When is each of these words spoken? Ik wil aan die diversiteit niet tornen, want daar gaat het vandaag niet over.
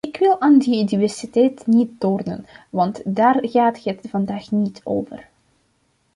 Ik 0.07 0.17
wil 0.17 0.39
aan 0.41 0.57
die 0.57 0.85
diversiteit 0.85 1.67
niet 1.67 1.99
tornen, 1.99 2.45
want 2.69 3.01
daar 3.15 3.37
gaat 3.41 3.83
het 3.83 3.99
vandaag 4.09 4.51
niet 4.51 4.81
over. 4.83 5.29